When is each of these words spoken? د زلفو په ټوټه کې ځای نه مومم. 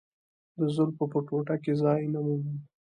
د 0.57 0.59
زلفو 0.75 1.05
په 1.13 1.19
ټوټه 1.27 1.55
کې 1.63 1.73
ځای 1.81 2.01
نه 2.13 2.19
مومم. 2.25 2.57